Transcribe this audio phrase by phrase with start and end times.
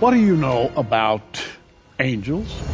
[0.00, 1.44] What do you know about
[2.00, 2.69] angels?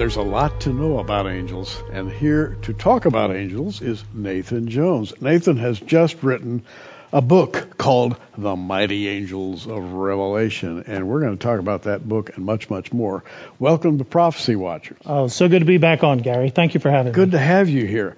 [0.00, 4.66] There's a lot to know about angels, and here to talk about angels is Nathan
[4.70, 5.12] Jones.
[5.20, 6.64] Nathan has just written
[7.12, 12.08] a book called The Mighty Angels of Revelation, and we're going to talk about that
[12.08, 13.24] book and much, much more.
[13.58, 14.96] Welcome to Prophecy Watchers.
[15.04, 16.48] Oh, so good to be back on, Gary.
[16.48, 17.32] Thank you for having Good me.
[17.32, 18.16] Good to have you here.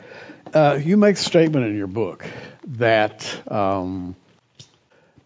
[0.54, 2.24] Uh, you make the statement in your book
[2.64, 4.14] that um,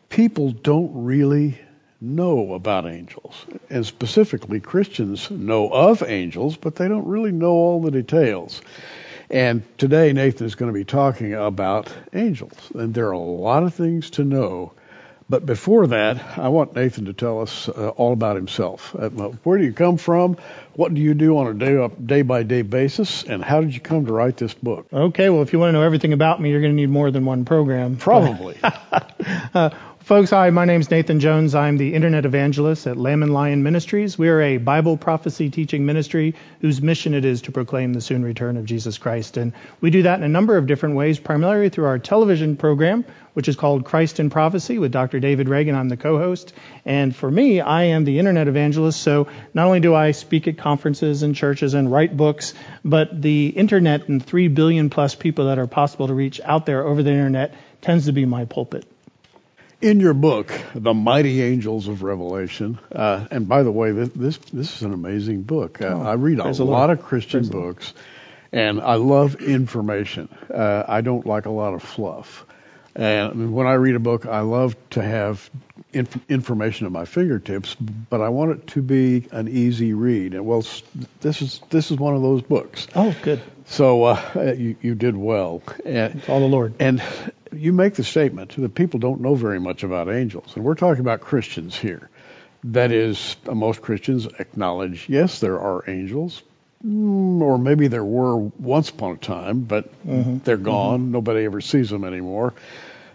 [0.08, 1.60] people don't really
[2.00, 7.80] know about angels, and specifically Christians know of angels, but they don't really know all
[7.80, 8.60] the details.
[9.30, 13.62] And today Nathan is going to be talking about angels, and there are a lot
[13.62, 14.72] of things to know.
[15.28, 18.94] But before that, I want Nathan to tell us uh, all about himself.
[18.94, 19.08] Uh,
[19.42, 20.36] where do you come from?
[20.74, 23.24] What do you do on a day day by day basis?
[23.24, 24.86] And how did you come to write this book?
[24.92, 27.10] Okay, well, if you want to know everything about me, you're going to need more
[27.10, 27.96] than one program.
[27.96, 28.58] Probably.
[29.54, 29.70] Uh,
[30.06, 31.56] folks, hi, my name's Nathan Jones.
[31.56, 34.16] I'm the Internet Evangelist at Lamb and Lion Ministries.
[34.16, 38.22] We are a Bible prophecy teaching ministry whose mission it is to proclaim the soon
[38.22, 39.36] return of Jesus Christ.
[39.36, 43.04] And we do that in a number of different ways, primarily through our television program,
[43.32, 45.18] which is called Christ in Prophecy with Dr.
[45.18, 45.74] David Reagan.
[45.74, 46.52] I'm the co-host.
[46.84, 49.02] And for me, I am the Internet Evangelist.
[49.02, 53.48] So not only do I speak at conferences and churches and write books, but the
[53.48, 57.10] Internet and 3 billion plus people that are possible to reach out there over the
[57.10, 58.86] Internet tends to be my pulpit.
[59.82, 64.38] In your book, The Mighty Angels of Revelation, uh, and by the way, this, this
[64.50, 65.82] this is an amazing book.
[65.82, 67.92] Uh, Oh, I read a praise the lot of Christian books,
[68.52, 70.30] and I love information.
[70.52, 72.46] Uh, I don't like a lot of fluff.
[72.96, 75.50] And when I read a book, I love to have
[75.92, 80.32] inf- information at my fingertips, but I want it to be an easy read.
[80.32, 80.64] And well,
[81.20, 82.86] this is this is one of those books.
[82.94, 83.42] Oh, good.
[83.66, 85.62] So uh, you you did well.
[85.84, 86.74] And, It's all the Lord.
[86.80, 87.02] and
[87.52, 91.00] you make the statement that people don't know very much about angels, and we're talking
[91.00, 92.08] about Christians here.
[92.64, 96.42] That is, most Christians acknowledge, yes, there are angels,
[96.84, 99.90] or maybe there were once upon a time, but
[100.44, 101.10] they're gone.
[101.10, 102.54] Nobody ever sees them anymore.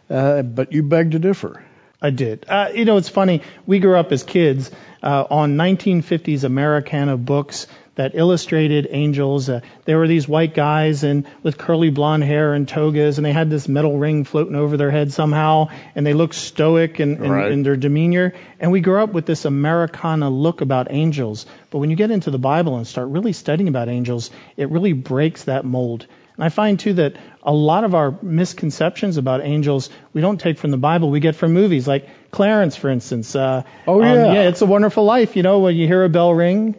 [0.10, 1.64] Uh, but you beg to differ.
[2.02, 2.46] I did.
[2.48, 3.44] Uh, you know, it's funny.
[3.68, 4.72] We grew up as kids
[5.04, 7.68] uh, on 1950s Americana books
[8.02, 9.48] that illustrated angels.
[9.48, 13.32] Uh, there were these white guys and with curly blonde hair and togas, and they
[13.32, 17.32] had this metal ring floating over their head somehow, and they looked stoic in, in,
[17.32, 17.52] Right.
[17.52, 18.34] in their demeanor.
[18.60, 21.46] And we grew up with this Americana look about angels.
[21.70, 24.94] But when you get into the Bible and start really studying about angels, it really
[24.94, 26.08] breaks that mold.
[26.38, 30.58] And I find too that a lot of our misconceptions about angels we don't take
[30.58, 33.36] from the Bible, we get from movies like Clarence, for instance.
[33.36, 34.34] Uh, Oh, um, yeah.
[34.34, 35.36] yeah, It's a Wonderful Life.
[35.36, 36.76] You know, when you hear a bell ring,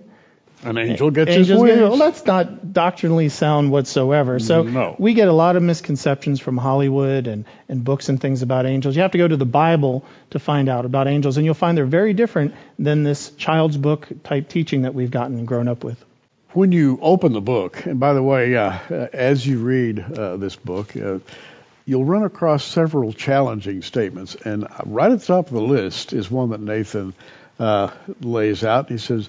[0.65, 1.75] An angel gets his angels wings.
[1.77, 1.89] get.
[1.89, 4.39] Well, that's not doctrinally sound whatsoever.
[4.39, 4.95] So No.
[4.99, 8.95] we get a lot of misconceptions from Hollywood and, and books and things about angels.
[8.95, 11.77] You have to go to the Bible to find out about angels, and you'll find
[11.77, 15.83] they're very different than this child's book type teaching that we've gotten and grown up
[15.85, 16.03] with.
[16.53, 20.37] when you open the book, and by the way, uh, uh, as you read uh,
[20.37, 21.19] this book, uh,
[21.87, 24.37] you'll run across several challenging statements.
[24.37, 27.15] And right at the top of the list is one that Nathan
[27.59, 27.91] uh,
[28.21, 28.89] lays out.
[28.91, 29.29] He says,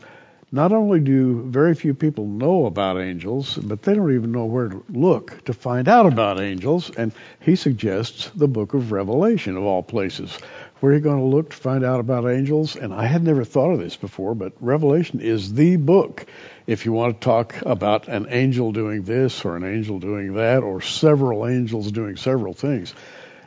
[0.53, 4.69] not only do very few people know about angels, but they don't even know where
[4.69, 6.91] to look to find out about angels.
[6.91, 10.38] And he suggests the book of Revelation, of all places.
[10.80, 12.75] Where are you going to look to find out about angels?
[12.75, 16.28] And I had never thought of this before, but Revelation is the book
[16.68, 20.62] if you want to talk about an angel doing this or an angel doing that
[20.62, 22.94] or several angels doing several things.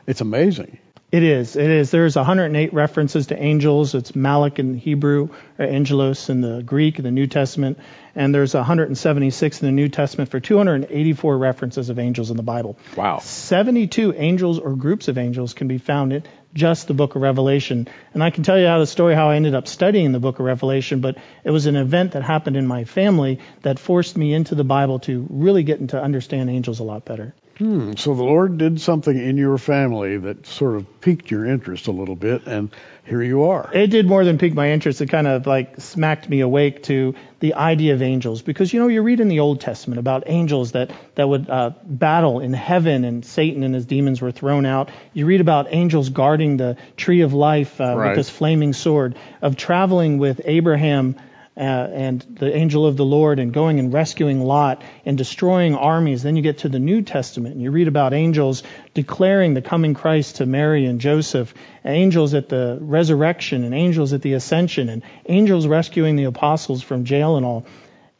[0.07, 0.77] It's amazing.
[1.09, 1.55] It is.
[1.55, 1.89] It is.
[1.89, 3.95] There's 108 references to angels.
[3.95, 7.79] It's Malak in Hebrew, or Angelos in the Greek in the New Testament,
[8.13, 12.77] and there's 176 in the New Testament for 284 references of angels in the Bible.
[12.97, 13.19] Wow.
[13.19, 16.23] 72 angels or groups of angels can be found in
[16.53, 17.87] just the book of Revelation.
[18.13, 20.39] And I can tell you how the story how I ended up studying the book
[20.39, 24.33] of Revelation, but it was an event that happened in my family that forced me
[24.33, 27.33] into the Bible to really get into understand angels a lot better.
[27.57, 27.93] Hmm.
[27.95, 31.91] So the Lord did something in your family that sort of piqued your interest a
[31.91, 32.69] little bit, and
[33.03, 33.69] here you are.
[33.73, 35.01] It did more than pique my interest.
[35.01, 38.87] It kind of like smacked me awake to the idea of angels because you know
[38.89, 43.03] you read in the Old Testament about angels that that would uh, battle in heaven
[43.05, 44.91] and Satan and his demons were thrown out.
[45.13, 48.09] You read about angels guarding the tree of life uh, Right.
[48.09, 51.15] with this flaming sword, of traveling with Abraham
[51.57, 56.21] uh, and the angel of the Lord and going and rescuing Lot and destroying armies.
[56.21, 58.61] Then you get to the New Testament and you read about angels
[58.93, 64.21] declaring the coming Christ to Mary and Joseph, angels at the resurrection and angels at
[64.21, 67.65] the ascension and angels rescuing the apostles from jail and all.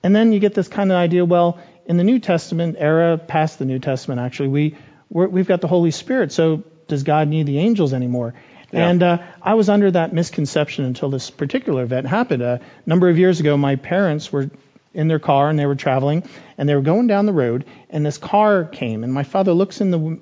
[0.01, 3.60] And then you get this kind of idea, well, in the New Testament era, past
[3.60, 4.78] the New Testament actually, we
[5.10, 6.31] we have got the Holy Spirit.
[6.31, 8.33] So does God need the angels anymore?
[8.72, 8.90] Yeah.
[8.90, 12.42] And uh, I was under that misconception until this particular event happened.
[12.42, 14.50] A number of years ago, my parents were
[14.94, 16.24] in their car and they were traveling
[16.58, 19.80] and they were going down the road and this car came and my father looks
[19.80, 20.19] in the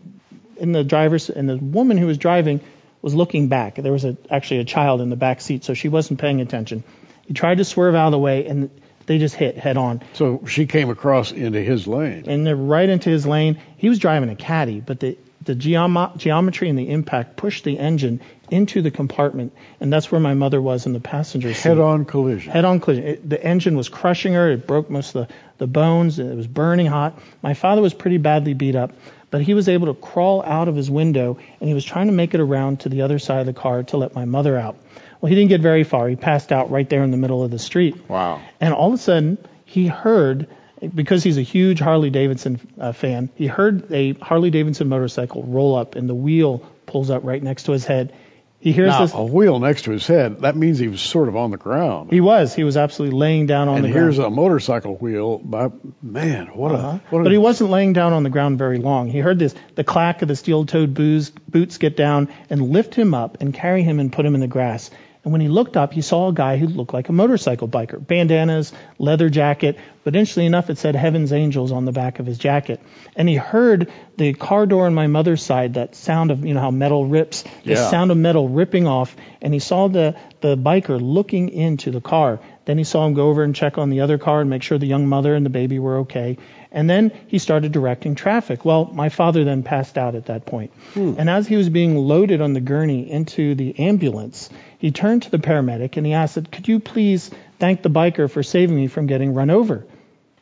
[0.58, 2.60] in the driver's and the woman who was driving
[3.02, 3.76] was looking back.
[3.76, 6.84] There was a, actually a child in the back seat, so she wasn't paying attention.
[7.26, 8.70] He tried to swerve out of the way and
[9.06, 10.02] they just hit head on.
[10.14, 12.26] So she came across into his lane.
[12.28, 13.60] And they're right into his lane.
[13.78, 17.80] He was driving a caddy, but the the geom- geometry and the impact pushed the
[17.80, 21.70] engine into the compartment, and that's where my mother was in the passenger seat.
[21.70, 22.52] Head-on collision.
[22.52, 23.06] Head-on collision.
[23.06, 24.52] It, the engine was crushing her.
[24.52, 26.20] It broke most of the, the bones.
[26.20, 27.20] It was burning hot.
[27.42, 28.92] My father was pretty badly beat up,
[29.32, 32.14] but he was able to crawl out of his window, and he was trying to
[32.14, 34.76] make it around to the other side of the car to let my mother out.
[35.22, 36.08] Well, he didn't get very far.
[36.08, 38.10] He passed out right there in the middle of the street.
[38.10, 38.42] Wow.
[38.60, 40.48] And all of a sudden, he heard
[40.88, 45.76] because he's a huge Harley Davidson uh, fan, he heard a Harley Davidson motorcycle roll
[45.76, 48.14] up and the wheel pulls up right next to his head.
[48.60, 49.14] He hears now, this.
[49.14, 52.10] A wheel next to his head, that means he was sort of on the ground.
[52.12, 52.56] He was.
[52.56, 54.08] He was absolutely laying down on and the ground.
[54.08, 55.38] And here's a motorcycle wheel.
[55.38, 55.70] By,
[56.02, 56.88] man, what uh-huh.
[56.88, 57.02] a.
[57.10, 59.08] What but a, he wasn't laying down on the ground very long.
[59.08, 63.14] He heard this the clack of the steel toed boots get down and lift him
[63.14, 64.90] up and carry him and put him in the grass.
[65.26, 68.06] And when he looked up, he saw a guy who looked like a motorcycle biker.
[68.06, 72.38] Bandanas, leather jacket, but interestingly enough, it said Heaven's Angels on the back of his
[72.38, 72.80] jacket.
[73.16, 76.60] And he heard the car door on my mother's side, that sound of, you know,
[76.60, 77.90] how metal rips, the yeah.
[77.90, 79.16] sound of metal ripping off.
[79.42, 82.40] And he saw the, the biker looking into the car.
[82.66, 84.78] Then he saw him go over and check on the other car and make sure
[84.78, 86.38] the young mother and the baby were okay.
[86.72, 88.66] And then he started directing traffic.
[88.66, 90.72] Well, my father then passed out at that point.
[90.94, 91.14] Hmm.
[91.18, 95.32] And as he was being loaded on the gurney into the ambulance, he turned to
[95.32, 99.08] the paramedic and he asked, Could you please thank the biker for saving me from
[99.08, 99.86] getting run over?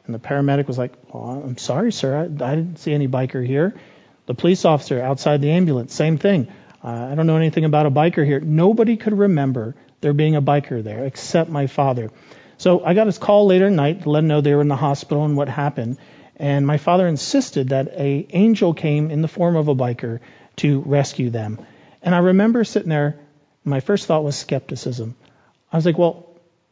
[0.05, 2.17] And the paramedic was like, well, I'm sorry, sir.
[2.17, 3.73] I, I, didn't see any biker here.
[4.25, 6.51] The police officer outside the ambulance, same thing.
[6.83, 8.39] Uh, I don't know anything about a biker here.
[8.39, 12.11] Nobody could remember there being a biker there except my father.
[12.57, 14.67] So I got his call later at night to let him know they were in
[14.67, 15.97] the hospital and what happened.
[16.35, 20.19] And my father insisted that a angel came in the form of a biker
[20.57, 21.65] to rescue them.
[22.01, 23.19] And I remember sitting there
[23.63, 25.15] my first thought was skepticism.
[25.71, 26.29] I was like, well,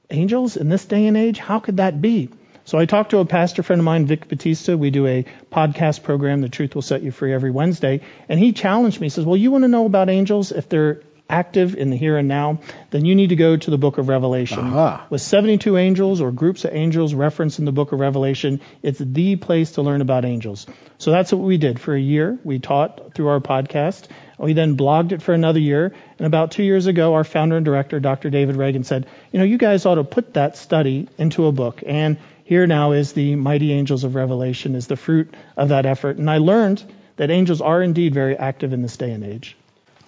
[0.10, 2.30] angels in this day and age, how could that be?
[2.64, 4.76] So I talked to a pastor friend of mine, Vic Batista.
[4.76, 8.02] We do a podcast program, The Truth Will Set You Free, every Wednesday.
[8.30, 9.06] And he challenged me.
[9.06, 11.02] He says, well, you want to know about angels if they're
[11.32, 14.10] active in the here and now, then you need to go to the book of
[14.10, 14.60] Revelation.
[14.60, 15.02] Uh-huh.
[15.10, 19.38] With 72 angels or groups of angels referenced in the book of Revelation, it's the
[19.38, 20.68] place to learn about angels.
[20.98, 22.38] So that's what we did for a year.
[22.44, 24.08] We taught through our podcast.
[24.38, 25.94] We then blogged it for another year.
[26.18, 28.30] And about two years ago, our founder and director, Dr.
[28.30, 31.82] David Reagan, said, you know, you guys ought to put that study into a book.
[31.86, 36.18] And here now is the Mighty Angels of Revelation, is the fruit of that effort.
[36.18, 36.84] And I learned
[37.16, 39.56] that angels are indeed very active in this day and age.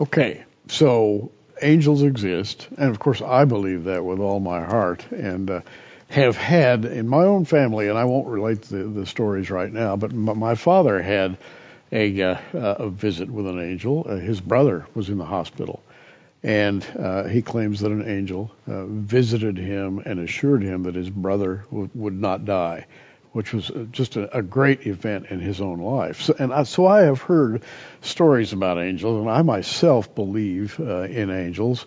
[0.02, 1.32] Okay, so
[1.62, 5.62] angels exist, and of course I believe that with all my heart, and uh,
[6.10, 9.96] have had in my own family, and I won't relate the, the stories right now,
[9.96, 11.38] but my father had
[11.92, 14.06] a, uh, a visit with an angel.
[14.08, 15.82] Uh, his brother was in the hospital,
[16.44, 21.10] and uh, he claims that an angel uh, visited him and assured him that his
[21.10, 22.86] brother w- would not die,
[23.34, 26.22] which was just a, a, great event in his own life.
[26.22, 27.64] So, and I, so I have heard
[28.02, 31.86] stories about angels, and I myself believe uh, in angels.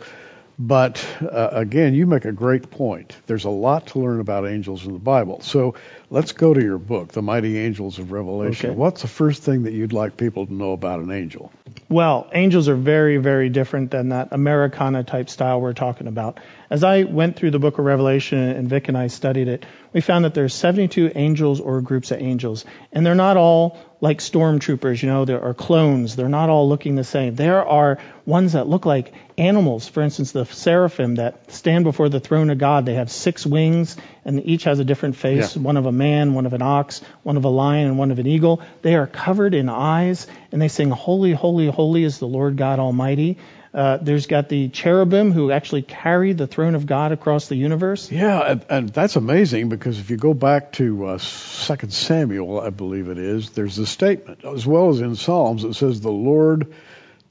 [0.58, 3.14] But uh, again, you make a great point.
[3.26, 5.42] There's a lot to learn about angels in the Bible.
[5.42, 5.74] So
[6.08, 8.70] let's go to your book, The Mighty Angels of Revelation.
[8.70, 8.76] Okay.
[8.76, 11.52] What's the first thing that you'd like people to know about an angel?
[11.90, 16.40] Well, angels are very, very different than that Americana type style we're talking about.
[16.70, 20.00] As I went through the book of Revelation and Vic and I studied it, we
[20.00, 22.64] found that there's 72 angels or groups of angels.
[22.92, 26.16] And they're not all like stormtroopers, you know, there are clones.
[26.16, 27.34] They're not all looking the same.
[27.34, 29.88] There are ones that look like animals.
[29.88, 33.96] For instance, the seraphim that stand before the throne of God, they have six wings
[34.24, 35.62] and each has a different face, yeah.
[35.62, 38.18] one of a man, one of an ox, one of a lion, and one of
[38.18, 38.60] an eagle.
[38.82, 42.78] They are covered in eyes and they sing, Holy, holy, holy is the Lord God
[42.78, 43.38] Almighty.
[43.76, 48.10] Uh, there's got the cherubim who actually carry the throne of God across the universe.
[48.10, 52.70] Yeah, and, and that's amazing because if you go back to uh, 2 Samuel, I
[52.70, 56.72] believe it is, there's a statement, as well as in Psalms, it says, The Lord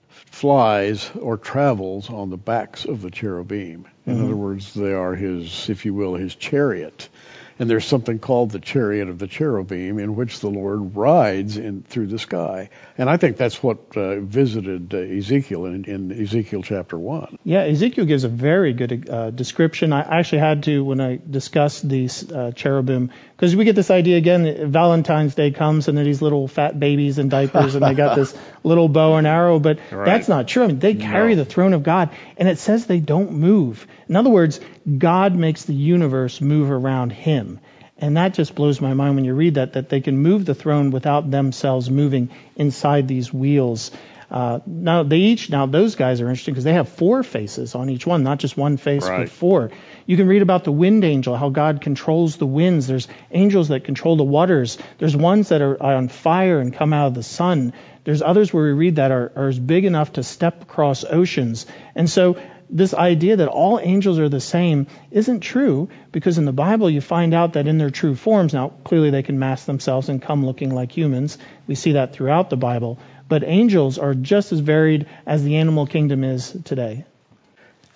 [0.07, 3.87] flies or travels on the backs of the cherubim.
[4.05, 4.23] In Mhm.
[4.25, 7.09] other words, they are his, if you will, his chariot.
[7.57, 11.83] And there's something called the chariot of the cherubim in which the Lord rides in
[11.83, 12.69] through the sky.
[12.97, 17.37] And I think that's what uh, visited uh, Ezekiel in, in Ezekiel chapter 1.
[17.43, 19.93] Yeah, Ezekiel gives a very good uh, description.
[19.93, 24.17] I actually had to when I discussed these uh, cherubim because we get this idea
[24.17, 24.43] again.
[24.43, 28.15] that Valentine's Day comes and they're these little fat babies in diapers and they got
[28.15, 30.05] this little bow and arrow, but Right.
[30.05, 30.63] that's not true.
[30.63, 31.43] I mean, they carry No.
[31.43, 33.85] the throne of God, and it says they don't move.
[34.07, 34.59] In other words,
[34.97, 37.59] God makes the universe move around Him.
[37.97, 40.53] And that just blows my mind when you read that, that they can move the
[40.55, 43.89] throne without themselves moving inside these wheels.
[44.29, 47.89] Uh, now they each now those guys are interesting because they have four faces on
[47.89, 49.19] each one, not just one face Right.
[49.19, 49.69] but four.
[50.07, 52.85] You can read about the wind angel, how God controls the winds.
[52.85, 54.77] There's angels that control the waters.
[54.99, 57.73] There's ones that are on fire and come out of the sun.
[58.03, 61.65] There's others where we read that are, are big enough to step across oceans.
[61.95, 62.37] And so
[62.69, 67.01] this idea that all angels are the same isn't true because in the Bible you
[67.01, 70.45] find out that in their true forms, now clearly they can mask themselves and come
[70.45, 71.39] looking like humans.
[71.65, 72.99] We see that throughout the Bible.
[73.27, 77.05] But angels are just as varied as the animal kingdom is today.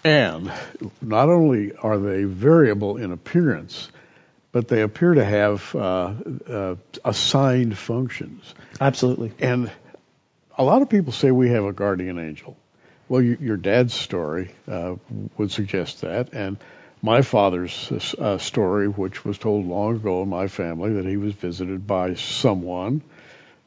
[0.03, 0.51] And
[1.01, 3.89] not only are they variable in appearance,
[4.51, 6.13] but they appear to have uh,
[6.49, 8.53] uh, assigned functions.
[8.79, 9.33] Absolutely.
[9.39, 9.71] And
[10.57, 12.57] a lot of people say we have a guardian angel.
[13.07, 14.95] Well, you, your dad's story uh,
[15.37, 16.57] would suggest that, and
[17.01, 21.33] my father's uh, story, which was told long ago in my family, that he was
[21.33, 23.01] visited by someone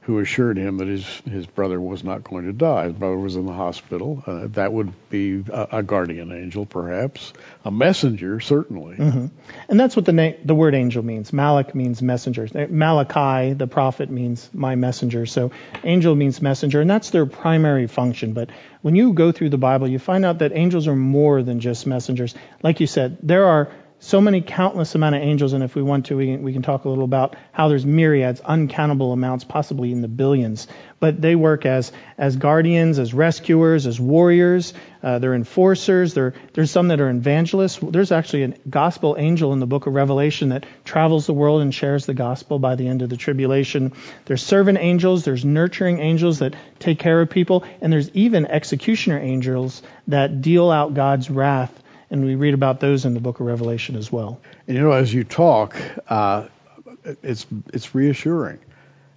[0.03, 2.85] who assured him that his his brother was not going to die.
[2.85, 4.23] His brother was in the hospital.
[4.27, 7.33] Uh, that would be a, a guardian angel, perhaps
[7.65, 8.97] a messenger, certainly.
[8.97, 9.27] hmm
[9.69, 11.33] And that's what the na- the word angel means.
[11.33, 12.49] Malak means messenger.
[12.69, 15.25] Malachi, the prophet, means my messenger.
[15.25, 15.53] So
[15.85, 18.33] angel means messenger, and that's their primary function.
[18.33, 18.51] But
[18.83, 21.87] when you go through the Bible, you find out that angels are more than just
[21.87, 22.35] messengers.
[22.63, 23.71] Like you said, there are
[24.05, 26.63] so many countless amount of angels, and if we want to, we can, we can
[26.63, 30.67] talk a little about how there's myriads, uncountable amounts, possibly in the billions.
[30.99, 34.75] But they work as as guardians, as rescuers, as warriors.
[35.05, 36.15] Uh, they're enforcers.
[36.15, 37.79] They're, there's some that are evangelists.
[37.81, 41.73] There's actually a gospel angel in the book of Revelation that travels the world and
[41.73, 43.93] shares the gospel by the end of the tribulation.
[44.25, 45.25] There's servant angels.
[45.25, 50.73] There's nurturing angels that take care of people, and there's even executioner angels that deal
[50.73, 51.82] out God's wrath
[52.12, 54.38] and we read about those in the book of Revelation as well.
[54.69, 55.76] And you know, as you talk,
[56.09, 56.47] uh,
[57.23, 58.59] it's it's reassuring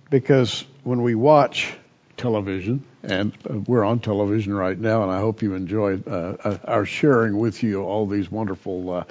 [0.09, 1.73] because when we watch
[2.15, 6.57] television, and uh, we're on television right now, and I hope you enjoy uh, uh,
[6.63, 9.03] our sharing with you all these wonderful uh,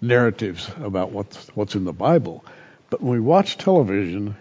[0.00, 2.44] narratives about what's what's in the Bible.
[2.90, 4.34] But when we watch television,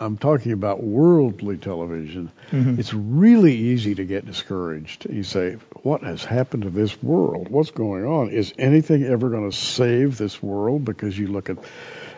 [0.00, 2.30] I'm talking about worldly television.
[2.50, 2.78] Mhm.
[2.78, 5.06] It's really easy to get discouraged.
[5.10, 7.48] You say, "What has happened to this world?
[7.50, 8.30] What's going on?
[8.30, 11.58] Is anything ever going to save this world?" Because you look at,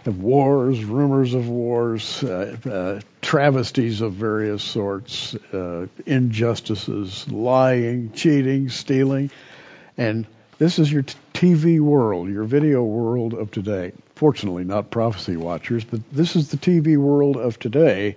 [0.06, 8.68] at wars, rumors of wars, uh, uh, travesties of various sorts, uh, injustices, lying, cheating,
[8.68, 9.30] stealing,
[9.96, 10.26] and
[10.58, 13.92] this is your t- TV world, your video world of today.
[14.18, 18.16] Fortunately, not prophecy watchers, but this is the TV world of today.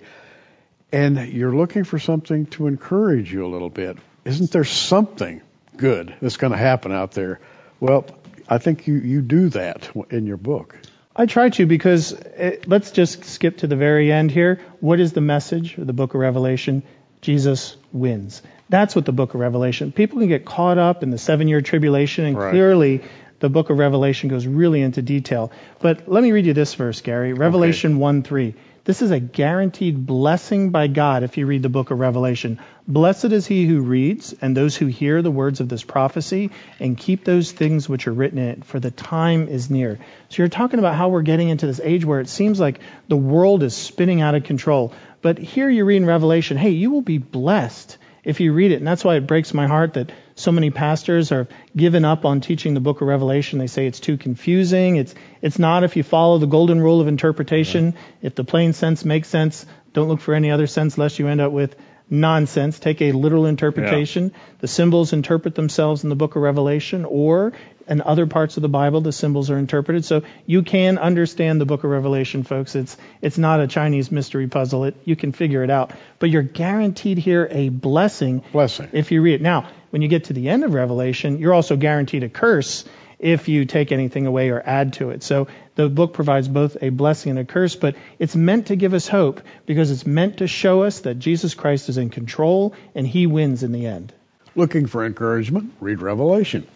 [0.90, 3.98] And you're looking for something to encourage you a little bit.
[4.24, 5.42] Isn't there something
[5.76, 7.38] good that's going to happen out there?
[7.78, 8.04] Well,
[8.48, 10.76] I think you, you do that in your book.
[11.14, 14.60] I try to because it, let's just skip to the very end here.
[14.80, 16.82] What is the message of the book of Revelation?
[17.20, 18.42] Jesus wins.
[18.68, 19.92] That's what the book of Revelation.
[19.92, 22.50] People can get caught up in the seven year tribulation, and Right.
[22.50, 23.02] clearly
[23.42, 25.50] the book of Revelation goes really into detail.
[25.80, 27.32] But let me read you this verse, Gary.
[27.32, 28.54] Revelation 1 3.
[28.84, 32.60] This is a guaranteed blessing by God if you read the book of Revelation.
[32.86, 36.96] Blessed is he who reads and those who hear the words of this prophecy and
[36.96, 39.98] keep those things which are written in it, for the time is near.
[40.28, 43.16] So you're talking about how we're getting into this age where it seems like the
[43.16, 44.94] world is spinning out of control.
[45.20, 48.76] But here you read in Revelation, hey, you will be blessed if you read it.
[48.76, 52.40] And that's why it breaks my heart that so many pastors are given up on
[52.40, 53.58] teaching the book of Revelation.
[53.58, 54.96] They say it's too confusing.
[54.96, 57.94] It's it's not if you follow the golden rule of interpretation.
[58.20, 61.40] If the plain sense makes sense, don't look for any other sense lest you end
[61.40, 61.76] up with
[62.10, 62.78] nonsense.
[62.78, 64.32] Take a literal interpretation.
[64.60, 67.52] The symbols interpret themselves in the book of Revelation or
[67.88, 70.04] in other parts of the Bible the symbols are interpreted.
[70.04, 72.74] So you can understand the book of Revelation, folks.
[72.74, 74.84] It's it's not a Chinese mystery puzzle.
[74.84, 75.92] It you can figure it out.
[76.18, 78.88] But you're guaranteed here a blessing Blessing.
[78.92, 79.42] if you read it.
[79.42, 82.84] Now, when you get to the end of Revelation, you're also guaranteed a curse
[83.22, 85.22] if you take anything away or add to it.
[85.22, 88.92] So the book provides both a blessing and a curse, but it's meant to give
[88.92, 93.06] us hope because it's meant to show us that Jesus Christ is in control and
[93.06, 94.12] he wins in the end.
[94.54, 95.72] Looking for encouragement?
[95.80, 96.66] Read Revelation.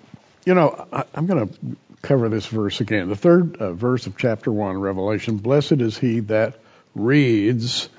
[0.46, 3.08] You know, I, am going to cover this verse again.
[3.08, 6.58] The third uh, verse of chapter 1, Revelation Blessed is he that
[6.94, 7.90] reads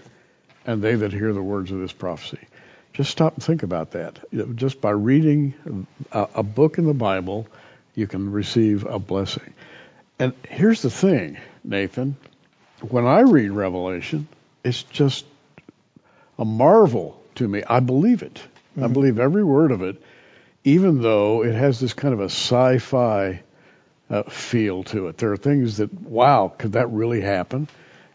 [0.67, 2.39] and they that hear the words of this prophecy.
[2.93, 4.19] Just stop and think about that.
[4.55, 7.47] Just by reading a, a book in the Bible,
[7.97, 9.55] you can receive a blessing.
[10.19, 12.15] And here's the thing, Nathan.
[12.81, 14.27] When I read Revelation,
[14.63, 15.25] it's just
[16.37, 17.63] a marvel to me.
[17.67, 18.35] I believe it.
[18.35, 18.83] Mm-hmm.
[18.83, 19.99] I believe every word of it,
[20.63, 23.41] even though it has this kind of a sci fi
[24.11, 25.17] uh, feel to it.
[25.17, 27.67] There are things that, wow, could that really happen?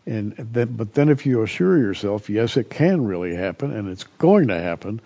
[0.06, 4.04] And then, but then if you assure yourself, yes, it can really happen and it's
[4.04, 5.00] going to happen,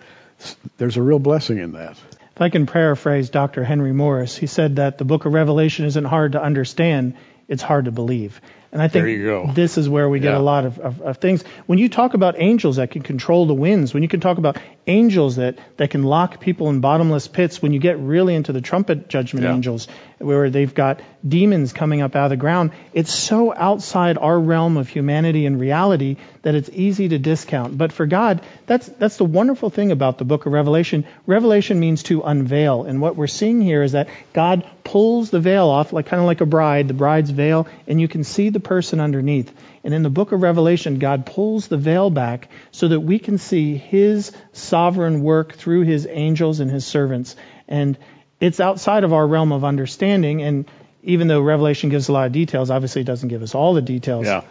[0.77, 1.97] there's a real blessing in that.
[2.37, 3.63] If I can paraphrase Dr.
[3.63, 7.15] Henry Morris, he said that the book of Revelation isn't hard to understand,
[7.47, 8.41] it's hard to believe.
[8.71, 10.37] And I think this is where we get yeah.
[10.37, 11.43] a lot of, of, of, things.
[11.65, 14.59] When you talk about angels that can control the winds, when you can talk about
[14.85, 18.61] angels that, that can lock people in bottomless pits, when you get really into the
[18.61, 19.55] trumpet judgment yeah.
[19.55, 19.87] angels,
[20.19, 24.77] where they've got demons coming up out of the ground, it's so outside our realm
[24.77, 27.77] of humanity and reality that it's easy to discount.
[27.77, 31.05] But for God, that's, that's the wonderful thing about the book of Revelation.
[31.25, 32.83] Revelation means to unveil.
[32.83, 36.25] And what we're seeing here is that God pulls the veil off, like kind of
[36.25, 39.53] like a bride, the bride's veil, and you can see the person underneath.
[39.83, 43.37] And in the book of Revelation, God pulls the veil back so that we can
[43.37, 47.35] see his sovereign work through his angels and his servants.
[47.67, 47.97] And
[48.39, 50.41] it's outside of our realm of understanding.
[50.41, 50.69] And
[51.03, 53.81] even though Revelation gives a lot of details, obviously it doesn't give us all the
[53.81, 54.25] details.
[54.25, 54.43] Yeah.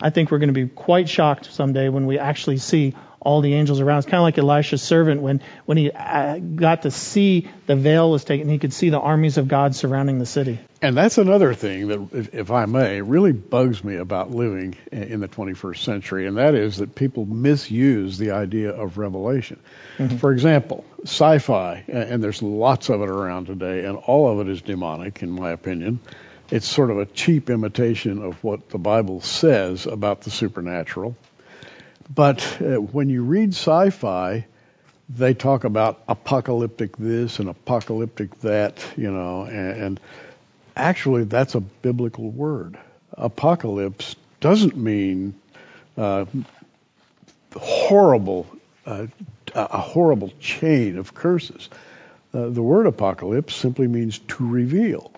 [0.00, 3.54] I think we're going to be quite shocked someday when we actually see all the
[3.54, 3.98] angels around.
[3.98, 8.10] It's kind of like Elisha's servant when, when he uh, got to see the veil
[8.10, 10.58] was taken, he could see the armies of God surrounding the city.
[10.82, 15.20] And that's another thing that, if, if I may, really bugs me about living in
[15.20, 19.60] the 21st century, and that is that people misuse the idea of revelation.
[19.98, 20.16] Mm-hmm.
[20.16, 24.50] For example, sci fi, and there's lots of it around today, and all of it
[24.50, 26.00] is demonic, in my opinion.
[26.50, 31.14] It's sort of a cheap imitation of what the Bible says about the supernatural.
[32.12, 34.46] But uh, when you read sci fi,
[35.08, 40.00] they talk about apocalyptic this and apocalyptic that, you know, and, and
[40.76, 42.78] actually that's a biblical word.
[43.12, 45.34] Apocalypse doesn't mean
[45.96, 46.24] uh,
[47.56, 48.46] horrible,
[48.86, 49.06] uh,
[49.54, 51.68] a horrible chain of curses.
[52.32, 55.12] Uh, the word apocalypse simply means to reveal.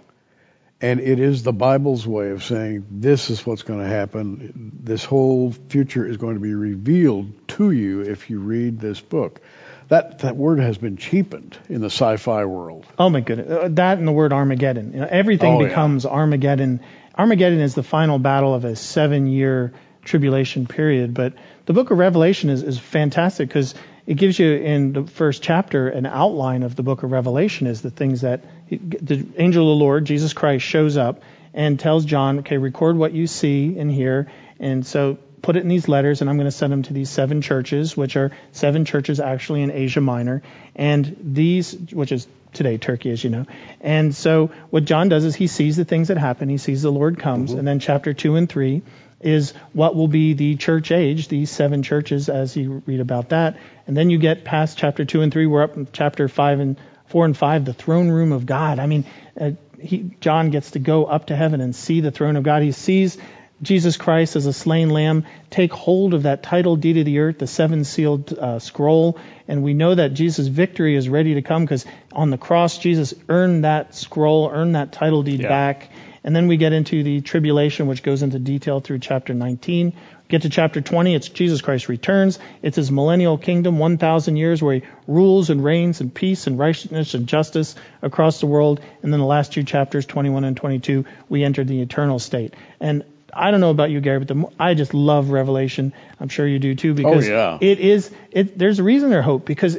[0.82, 4.72] And it is the Bible's way of saying this is what's going to happen.
[4.82, 9.40] This whole future is going to be revealed to you if you read this book.
[9.88, 12.84] That that word has been cheapened in the sci-fi world.
[12.98, 14.92] Oh my goodness, uh, that and the word Armageddon.
[14.92, 16.10] You know, everything oh, becomes yeah.
[16.10, 16.80] Armageddon.
[17.16, 19.72] Armageddon is the final battle of a seven-year
[20.04, 21.14] tribulation period.
[21.14, 21.34] But
[21.66, 23.74] the book of Revelation is, is fantastic because
[24.06, 27.82] it gives you in the first chapter an outline of the book of Revelation is
[27.82, 31.22] the things that the angel of the Lord, Jesus Christ, shows up
[31.54, 34.30] and tells John, okay, record what you see and hear.
[34.58, 37.10] And so put it in these letters, and I'm going to send them to these
[37.10, 40.42] seven churches, which are seven churches actually in Asia Minor.
[40.74, 43.46] And these, which is today Turkey, as you know.
[43.80, 46.48] And so what John does is he sees the things that happen.
[46.48, 47.50] He sees the Lord comes.
[47.50, 47.58] Mm-hmm.
[47.58, 48.82] And then chapter two and three
[49.22, 53.58] is what will be the church age, these seven churches, as you read about that.
[53.86, 55.46] And then you get past chapter two and three.
[55.46, 58.78] We're up in chapter five and four and five, the throne room of God.
[58.78, 59.04] I mean,
[59.40, 62.62] uh, he, John gets to go up to heaven and see the throne of God.
[62.62, 63.18] He sees
[63.62, 67.38] Jesus Christ as a slain lamb take hold of that title deed of the earth,
[67.38, 71.64] the seven sealed uh, scroll, and we know that Jesus' victory is ready to come
[71.64, 75.48] because on the cross Jesus earned that scroll, earned that title deed yeah.
[75.48, 75.90] back.
[76.24, 79.92] And then we get into the tribulation, which goes into detail through chapter 19.
[80.28, 82.38] Get to chapter 20, it's Jesus Christ returns.
[82.62, 87.14] It's his millennial kingdom, 1,000 years, where he rules and reigns in peace and righteousness
[87.14, 88.80] and justice across the world.
[89.02, 92.54] And then the last two chapters, 21 and 22, we enter the eternal state.
[92.80, 95.92] And I don't know about you, Gary, but the, I just love Revelation.
[96.20, 97.58] I'm sure you do too, because oh, yeah.
[97.60, 98.10] it is.
[98.30, 99.78] It, there's a reason there's hope because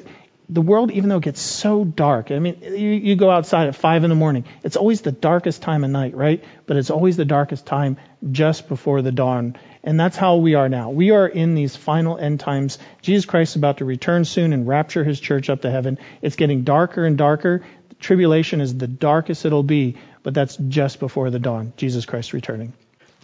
[0.50, 3.76] the world, even though it gets so dark, I mean, you, you go outside at
[3.76, 4.46] five in the morning.
[4.64, 6.44] It's always the darkest time of night, right?
[6.66, 7.98] But it's always the darkest time
[8.32, 9.58] just before the dawn.
[9.84, 10.90] And that's how we are now.
[10.92, 12.78] We are in these final end times.
[13.02, 15.98] Jesus Christ is about to return soon and rapture his church up to heaven.
[16.22, 17.64] It's getting darker and darker.
[18.00, 21.74] Tribulation is the darkest it'll be, but that's just before the dawn.
[21.78, 22.74] Jesus Christ returning.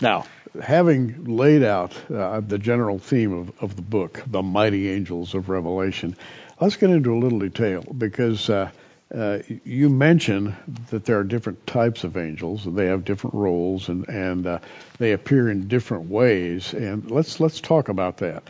[0.02, 0.26] Now,
[0.62, 5.50] having laid out uh, the general theme of, of the book, the mighty angels of
[5.50, 6.16] Revelation,
[6.60, 8.72] let's get into a little detail because uh,
[9.14, 10.56] uh, you mention
[10.92, 14.60] that there are different types of angels, and they have different roles, and and uh,
[14.98, 16.74] they appear in different ways.
[16.74, 18.44] And let's let's talk about that.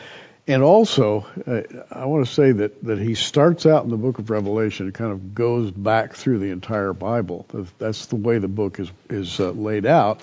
[0.48, 4.20] And also, uh, I want to say that that he starts out in the book
[4.20, 7.46] of Revelation, and kind of goes back through the entire Bible.
[7.78, 10.22] That's the way the book is is uh, laid out.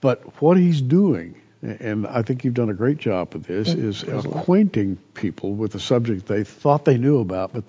[0.00, 1.34] But what he's doing
[1.66, 5.80] and I think you've done a great job of this, is acquainting people with a
[5.80, 7.64] subject they thought they knew about, but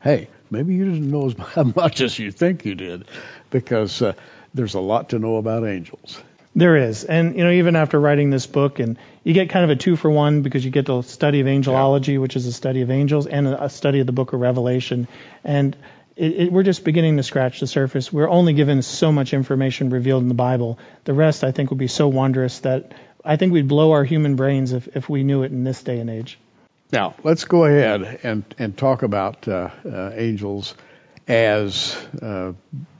[0.00, 1.36] hey, maybe you didn't know as
[1.76, 3.04] much as you think you did,
[3.50, 4.14] because uh,
[4.54, 6.20] there's a lot to know about angels.
[6.54, 9.70] There is, and you know, even after writing this book, and you get kind of
[9.70, 12.18] a two for one because you get the study of angelology, yeah.
[12.18, 15.08] which is a study of angels, and a study of the Book of Revelation,
[15.44, 15.74] and
[16.14, 18.12] it, it, we're just beginning to scratch the surface.
[18.12, 20.78] We're only given so much information revealed in the Bible.
[21.04, 22.92] The rest, I think, will be so wondrous that
[23.24, 26.00] I think we'd blow our human brains if, if we knew it in this day
[26.00, 26.38] and age.
[26.90, 30.74] Now, let's go ahead and, and talk about uh, uh, angels
[31.26, 32.52] as uh,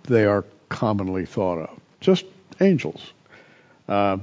[0.05, 1.81] they are commonly thought of.
[2.01, 2.25] Just
[2.61, 3.13] angels.
[3.89, 4.19] Uh,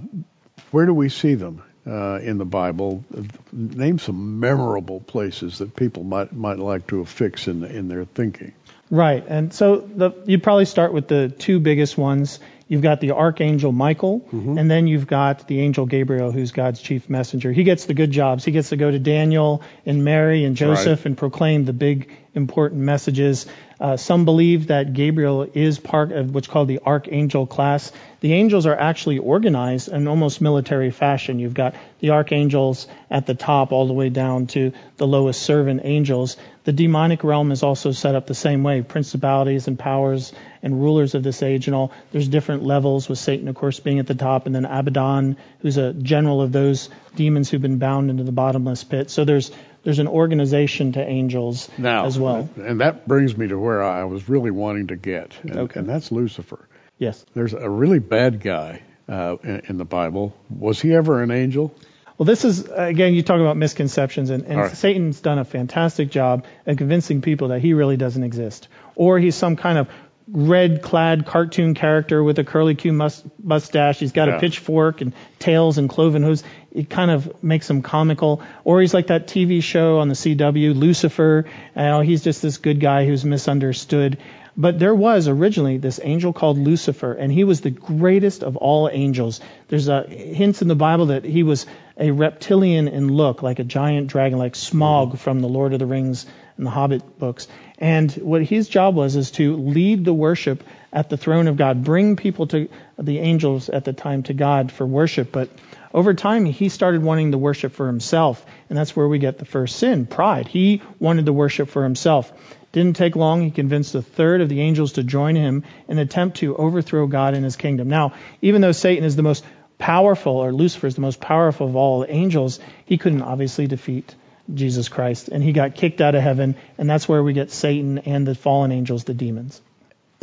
[0.72, 3.04] where do we see them uh, in the Bible?
[3.52, 8.54] Name some memorable places that people might might like to affix in in their thinking.
[8.92, 13.12] Right, and so the, you'd probably start with the two biggest ones You've got the
[13.12, 14.60] archangel Michael, mm-hmm.
[14.60, 17.51] and then you've got the angel Gabriel, who's God's chief messenger.
[17.51, 18.45] He gets the good jobs.
[18.45, 21.05] He gets to go to Daniel and Mary and Joseph right.
[21.08, 23.47] and proclaim the big important messages.
[23.80, 27.94] Uh, some believe that Gabriel is part of what's called the archangel class.
[28.20, 31.39] The angels are actually organized in almost military fashion.
[31.39, 35.82] You've got the archangels at the top all the way down to the lowest servant
[35.86, 36.36] angels.
[36.65, 38.82] The demonic realm is also set up the same way.
[38.82, 41.94] Principalities and powers and rulers of this age and all.
[42.12, 45.78] There's different levels with Satan, of course, being at the top, and then Abaddon, who's
[45.78, 49.10] a general of those demons who've been bound into the bottomless pit.
[49.10, 49.52] So there's
[49.84, 52.50] there's an organization to angels now, as well.
[52.58, 55.80] And that brings me to where I was really wanting to get, and, okay.
[55.80, 56.68] and that's Lucifer.
[56.98, 57.26] Yes.
[57.34, 60.36] There's a really bad guy uh, in, in, the Bible.
[60.50, 61.74] Was he ever an angel?
[62.18, 64.76] Well, this is again, you talk about misconceptions, and, and right.
[64.76, 69.36] Satan's done a fantastic job at convincing people that he really doesn't exist, or he's
[69.36, 69.88] some kind of
[70.32, 72.94] red-clad cartoon character with a curly Q
[73.42, 74.00] mustache.
[74.00, 74.38] He's got yeah.
[74.38, 76.44] a pitchfork and tails and cloven hooves.
[76.71, 78.41] It kind of makes him comical.
[78.63, 81.45] Or he's like that TV show on the CW, Lucifer.
[81.75, 84.17] You know, he's just this good guy who's misunderstood.
[84.58, 88.89] But there was originally this angel called Lucifer, and he was the greatest of all
[88.91, 89.39] angels.
[89.69, 91.65] There's a hints in the Bible that he was
[91.97, 95.86] a reptilian in look, like a giant dragon, like Smaug from the Lord of the
[95.86, 96.25] Rings
[96.58, 97.47] and the Hobbit books.
[97.77, 101.84] And what his job was is to lead the worship at the throne of God,
[101.84, 105.32] bring people to the angels at the time to God for worship.
[105.32, 105.49] But
[105.93, 108.45] over time, he started wanting the worship for himself.
[108.69, 110.47] And that's where we get the first sin, pride.
[110.47, 112.32] He wanted the worship for himself.
[112.71, 113.41] Didn't take long.
[113.41, 117.08] He convinced a third of the angels to join him in an attempt to overthrow
[117.08, 117.89] God and his kingdom.
[117.89, 119.43] Now, even though Satan is the most
[119.80, 124.13] powerful, or Lucifer is the most powerful of all the angels, he couldn't obviously defeat
[124.54, 127.99] Jesus Christ, and he got kicked out of heaven, and that's where we get Satan
[127.99, 129.62] and the fallen angels, the demons.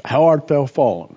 [0.04, 1.16] How art thou fallen?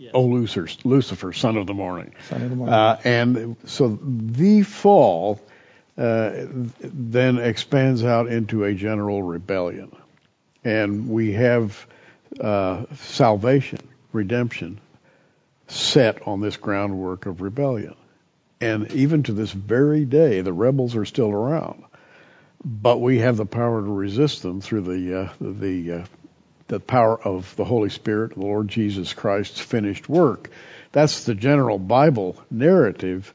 [0.00, 0.12] Yes.
[0.14, 2.14] O Lucifer, Lucifer, son of the morning.
[2.26, 2.74] Son of the morning.
[2.74, 5.38] Uh, and so the fall
[5.98, 6.46] uh,
[6.80, 9.94] then expands out into a general rebellion.
[10.64, 11.86] And we have
[12.40, 13.80] uh, salvation,
[14.14, 14.80] redemption,
[15.68, 17.94] set on this groundwork of rebellion.
[18.58, 21.84] And even to this very day, the rebels are still around
[22.64, 26.04] but we have the power to resist them through the uh, the uh,
[26.70, 30.50] the power of the Holy Spirit, the Lord Jesus Christ's finished work.
[30.92, 33.34] That's the general Bible narrative.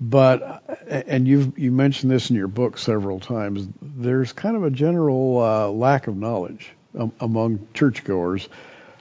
[0.00, 3.68] But and you've you mentioned this in your book several times.
[3.80, 8.48] There's kind of a general uh, lack of knowledge um, among churchgoers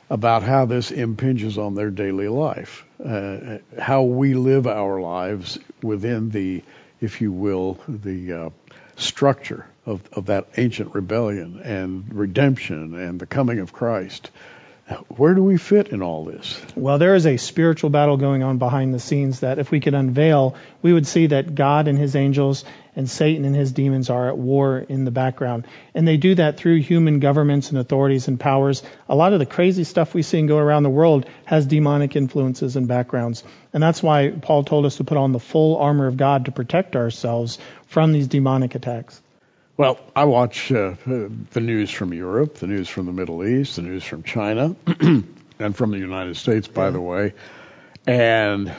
[0.10, 6.30] about how this impinges on their daily life, uh, how we live our lives within
[6.30, 6.62] the,
[7.02, 8.50] if you will, the uh,
[8.96, 14.32] structure of, of that ancient rebellion and redemption and the coming of Christ.
[15.08, 16.62] Where do we fit in all this?
[16.76, 19.94] Well, there is a spiritual battle going on behind the scenes that if we could
[19.94, 24.28] unveil, we would see that God and his angels and Satan and his demons are
[24.28, 25.68] at war in the background.
[25.94, 28.84] And they do that through human governments and authorities and powers.
[29.08, 32.18] A lot of the crazy stuff we see and go around the world has demonic
[32.18, 33.44] influences and backgrounds.
[33.72, 36.52] And that's why Paul told us to put on the full armor of God to
[36.52, 39.23] protect ourselves from these demonic attacks.
[39.76, 43.82] Well, I watch uh, the news from Europe, the news from the Middle East, the
[43.82, 44.76] news from China,
[45.60, 46.90] and from the United States, by yeah.
[46.92, 47.34] the way,
[48.06, 48.72] and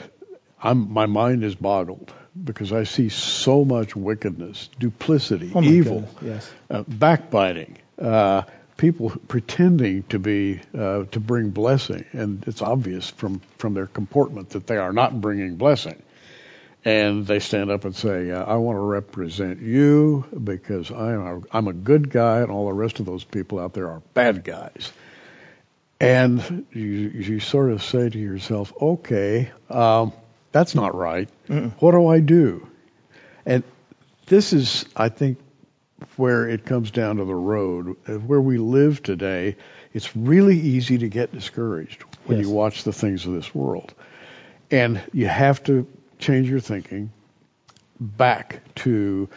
[0.61, 6.49] I'm, my mind is boggled because I see so much wickedness, duplicity, oh evil, yes.
[6.69, 8.43] uh, backbiting, uh,
[8.77, 14.51] people pretending to be uh, to bring blessing, and it's obvious from from their comportment
[14.51, 16.01] that they are not bringing blessing.
[16.85, 21.41] And they stand up and say, uh, "I want to represent you because I'm a,
[21.51, 24.43] I'm a good guy, and all the rest of those people out there are bad
[24.43, 24.93] guys."
[25.99, 30.13] And you you sort of say to yourself, "Okay, um,
[30.51, 31.27] that's not right.
[31.49, 31.71] Mm-mm.
[31.79, 32.67] What do I do?"
[33.47, 33.63] And
[34.27, 35.39] this is, I think,
[36.17, 37.95] where it comes down to the road,
[38.27, 39.55] where we live today,
[39.93, 42.47] it's really easy to get discouraged when yes.
[42.47, 43.93] you watch the things of this world.
[44.71, 45.87] And you have to
[46.19, 47.11] change your thinking
[47.99, 49.29] back to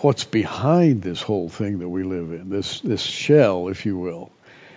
[0.00, 4.30] what's behind this whole thing that we live in, this this shell, if you will.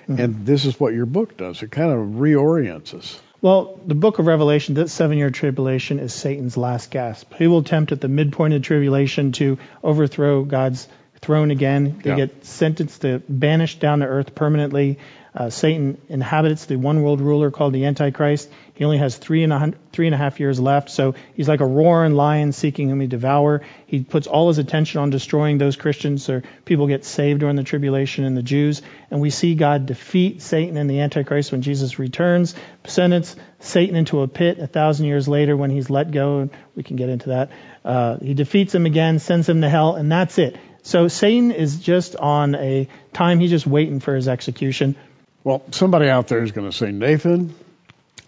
[0.08, 0.20] Mm-hmm.
[0.20, 1.64] And this is what your book does.
[1.64, 3.22] It kind of reorients us.
[3.42, 7.34] Well, the book of Revelation, that seven year tribulation, is Satan's last gasp.
[7.34, 10.88] He will attempt at the midpoint of the tribulation to overthrow God's
[11.20, 12.00] throne again.
[12.04, 12.16] They yeah.
[12.16, 15.00] get sentenced to banished down to earth permanently.
[15.36, 18.50] Uh, Satan inhabits the one world ruler called the Antichrist.
[18.76, 21.60] He only has three and, a, three and a half years left, so he's like
[21.60, 23.62] a roaring lion seeking whom he devour.
[23.88, 27.64] He puts all his attention on destroying those Christians so people get saved during the
[27.64, 28.84] tribulation and the Jews.
[29.10, 32.54] And we see God defeat Satan and the Antichrist when Jesus returns,
[32.86, 36.84] sentence Satan into a pit a thousand years later when he's let go, and we
[36.84, 37.52] can get into that.
[37.84, 40.58] Uh, he defeats him again, sends him to hell, and that's it.
[40.84, 44.96] So Satan is just on a time, he's just waiting for his execution.
[45.44, 47.54] Well, somebody out there is going to say, Nathan,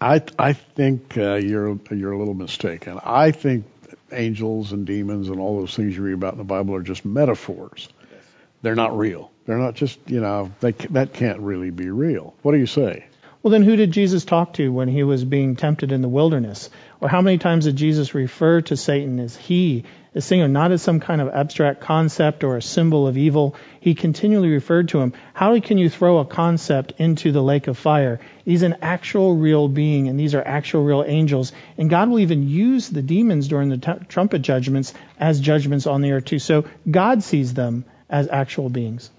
[0.00, 3.00] I I think uh, you're you're a little mistaken.
[3.02, 3.64] I think
[4.12, 7.04] angels and demons and all those things you read about in the Bible are just
[7.04, 7.88] metaphors.
[8.12, 8.20] Yes.
[8.62, 9.30] They're not real.
[9.46, 12.34] They're not just you know they that can't really be real.
[12.42, 13.06] What do you say?
[13.42, 16.68] Well, then who did Jesus talk to when he was being tempted in the wilderness?
[17.00, 19.84] Or how many times did Jesus refer to Satan as he,
[20.16, 23.54] as Satan, not as some kind of abstract concept or a symbol of evil?
[23.80, 25.12] He continually referred to him.
[25.34, 28.18] How can you throw a concept into the lake of fire?
[28.44, 31.52] He's an actual real being, and these are actual real angels.
[31.76, 36.00] And God will even use the demons during the t- trumpet judgments as judgments on
[36.00, 36.38] the earth, too.
[36.38, 39.10] So God sees them as actual beings.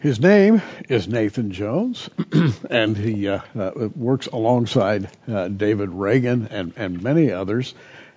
[0.00, 2.10] His name is Nathan Jones,
[2.70, 7.72] and he uh, uh, works alongside uh, David Reagan and, and many others.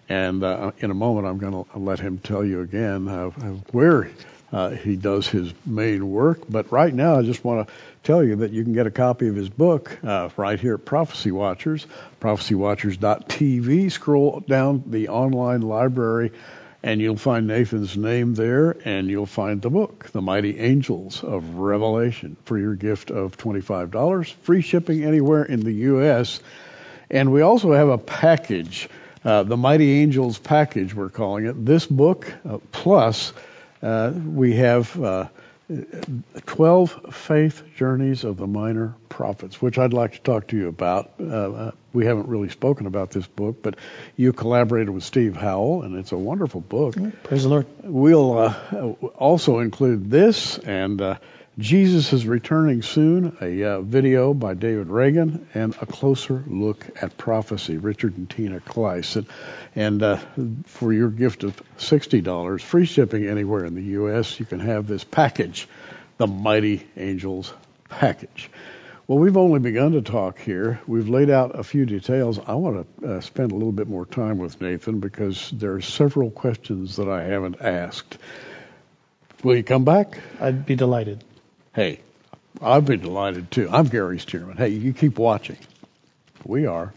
[0.09, 3.29] And uh, in a moment, I'm going to let him tell you again uh,
[3.71, 4.09] where
[4.51, 6.41] uh, he does his main work.
[6.49, 9.27] But right now, I just want to tell you that you can get a copy
[9.27, 11.85] of his book right here at Prophecy Watchers,
[12.21, 13.91] prophecywatchers.tv.
[13.91, 16.31] Scroll down the online library
[16.83, 21.55] and you'll find Nathan's name there, and you'll find the book, The Mighty Angels of
[21.55, 24.33] Revelation, for your gift of $25.
[24.43, 26.39] Free shipping anywhere in the U.S.
[27.09, 28.89] And we also have a package,
[29.27, 31.65] uh, the Mighty Angels package, we're calling it.
[31.65, 33.33] This book, uh, plus
[33.81, 35.27] uh, we have uh,
[36.45, 41.11] 12 Faith Journeys of the Minor Prophets, which I'd like to talk to you about.
[41.19, 43.75] Uh, uh, we haven't really spoken about this book, but
[44.15, 46.95] you collaborated with Steve Howell, and it's a wonderful book.
[47.23, 47.65] Praise the Lord.
[47.83, 51.17] We'll uh, also include this and uh,
[51.59, 57.17] Jesus is returning soon, a uh, video by David Reagan, and a closer look at
[57.17, 59.15] prophecy, Richard and Tina Kleiss.
[59.15, 59.25] And,
[59.75, 60.19] and uh,
[60.65, 65.03] for your gift of $60, free shipping anywhere in the U.S., you can have this
[65.03, 65.67] package,
[66.17, 67.51] the Mighty Angels
[67.89, 68.51] package.
[69.07, 70.79] Well, we've only begun to talk here.
[70.85, 72.37] We've laid out a few details.
[72.37, 75.81] I want to uh, spend a little bit more time with Nathan because there are
[75.81, 78.19] several questions that I haven't asked.
[79.41, 80.19] Will you come back?
[80.39, 81.23] I'd be delighted.
[81.77, 81.99] Hey,
[82.59, 83.69] I've been delighted too.
[83.71, 84.57] I'm Gary Stearman.
[84.57, 85.57] Hey, you keep watching.
[86.43, 86.91] We are.